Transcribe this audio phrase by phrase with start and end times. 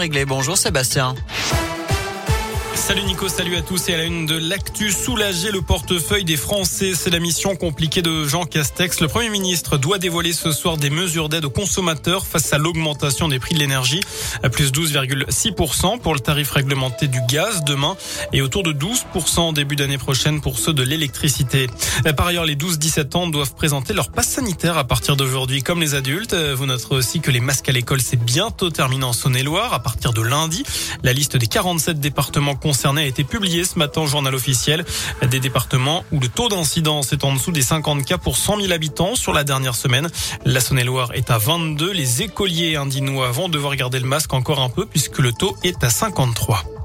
[0.00, 0.24] Réglé.
[0.24, 1.16] Bonjour Sébastien.
[2.88, 6.38] Salut Nico, salut à tous et à la une de l'actu, soulager le portefeuille des
[6.38, 6.92] Français.
[6.94, 9.00] C'est la mission compliquée de Jean Castex.
[9.00, 13.28] Le Premier ministre doit dévoiler ce soir des mesures d'aide aux consommateurs face à l'augmentation
[13.28, 14.00] des prix de l'énergie,
[14.42, 17.94] à plus 12,6% pour le tarif réglementé du gaz demain
[18.32, 21.66] et autour de 12% en début d'année prochaine pour ceux de l'électricité.
[22.16, 25.94] Par ailleurs, les 12-17 ans doivent présenter leur passe sanitaire à partir d'aujourd'hui comme les
[25.94, 26.32] adultes.
[26.32, 30.14] Vous noterez aussi que les masques à l'école, c'est bientôt terminé en Saône-et-Loire à partir
[30.14, 30.62] de lundi.
[31.02, 34.84] La liste des 47 départements concernés a été publiée ce matin au journal officiel.
[35.28, 38.72] Des départements où le taux d'incidence est en dessous des 50 cas pour 100 000
[38.72, 40.08] habitants sur la dernière semaine.
[40.44, 41.92] La Saône-et-Loire est à 22.
[41.92, 45.82] Les écoliers indinois vont devoir garder le masque encore un peu puisque le taux est
[45.82, 46.77] à 53.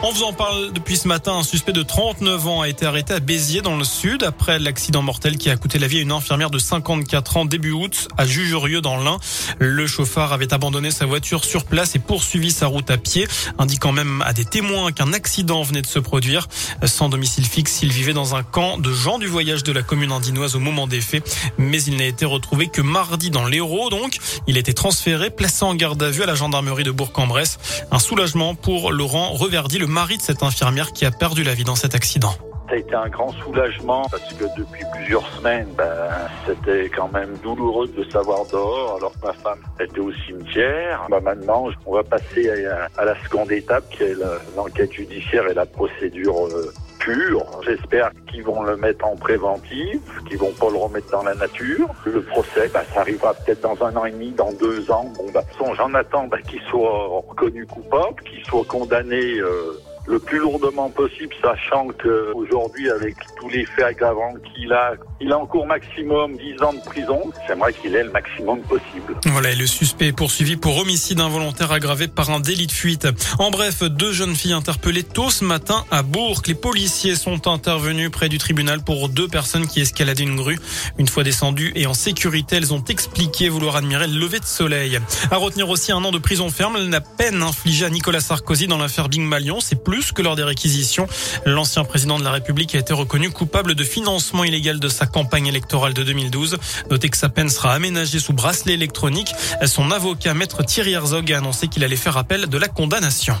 [0.00, 1.38] On vous en parle depuis ce matin.
[1.38, 5.02] Un suspect de 39 ans a été arrêté à Béziers dans le sud après l'accident
[5.02, 8.24] mortel qui a coûté la vie à une infirmière de 54 ans début août à
[8.24, 9.18] Jugerieux dans l'Ain.
[9.58, 13.26] Le chauffeur avait abandonné sa voiture sur place et poursuivi sa route à pied,
[13.58, 16.46] indiquant même à des témoins qu'un accident venait de se produire.
[16.84, 20.12] Sans domicile fixe, il vivait dans un camp de gens du voyage de la commune
[20.12, 23.90] indinoise au moment des faits, mais il n'a été retrouvé que mardi dans l'Hérault.
[23.90, 27.58] Donc, il a été transféré, placé en garde à vue à la gendarmerie de Bourg-en-Bresse.
[27.90, 31.64] Un soulagement pour Laurent Reverdy, le mari de cette infirmière qui a perdu la vie
[31.64, 32.32] dans cet accident.
[32.68, 36.10] Ça a été un grand soulagement parce que depuis plusieurs semaines, ben,
[36.46, 41.06] c'était quand même douloureux de savoir dehors alors que ma femme était au cimetière.
[41.10, 44.16] Ben, maintenant, on va passer à, la seconde étape qui est
[44.54, 47.44] l'enquête judiciaire et la procédure euh, pure.
[47.64, 51.88] J'espère qu'ils vont le mettre en préventive, qu'ils vont pas le remettre dans la nature.
[52.04, 55.12] Le procès, ben, ça arrivera peut-être dans un an et demi, dans deux ans.
[55.16, 55.42] Bon, ben,
[55.76, 59.38] j'en attends ben, qu'il soit reconnu coupable, qu'il soit condamné.
[59.38, 65.32] Euh, le plus lourdement possible, sachant qu'aujourd'hui, avec tous les faits aggravants qu'il a, il
[65.32, 67.30] a en cours maximum 10 ans de prison.
[67.46, 69.16] J'aimerais qu'il ait le maximum possible.
[69.26, 73.06] Voilà, et le suspect est poursuivi pour homicide involontaire aggravé par un délit de fuite.
[73.38, 76.40] En bref, deux jeunes filles interpellées tôt ce matin à Bourg.
[76.46, 80.58] Les policiers sont intervenus près du tribunal pour deux personnes qui escaladaient une grue.
[80.98, 84.98] Une fois descendues et en sécurité, elles ont expliqué vouloir admirer le lever de soleil.
[85.30, 88.78] À retenir aussi un an de prison ferme, la peine infligée à Nicolas Sarkozy dans
[88.78, 91.06] l'affaire Bing Malion, c'est plus que lors des réquisitions.
[91.44, 95.46] L'ancien président de la République a été reconnu coupable de financement illégal de sa campagne
[95.46, 96.58] électorale de 2012.
[96.90, 99.32] Notez que sa peine sera aménagée sous bracelet électronique.
[99.66, 103.34] Son avocat, maître Thierry Herzog, a annoncé qu'il allait faire appel de la condamnation.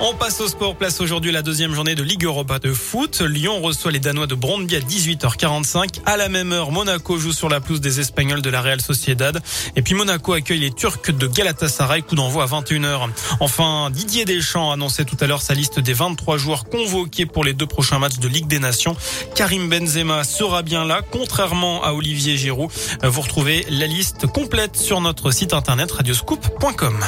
[0.00, 0.76] On passe au sport.
[0.76, 3.20] Place aujourd'hui la deuxième journée de Ligue Europa de foot.
[3.20, 6.00] Lyon reçoit les Danois de Brondby à 18h45.
[6.06, 9.40] À la même heure, Monaco joue sur la pelouse des Espagnols de la Real Sociedad.
[9.74, 12.02] Et puis Monaco accueille les Turcs de Galatasaray.
[12.02, 13.08] Coup d'envoi à 21h.
[13.40, 17.42] Enfin, Didier Deschamps a annoncé tout à l'heure sa liste des 23 joueurs convoqués pour
[17.42, 18.96] les deux prochains matchs de Ligue des Nations.
[19.34, 22.70] Karim Benzema sera bien là, contrairement à Olivier Giroud.
[23.02, 27.00] Vous retrouvez la liste complète sur notre site internet radioscoop.com.